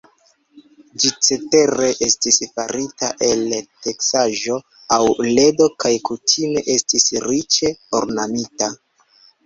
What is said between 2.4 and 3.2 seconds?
farita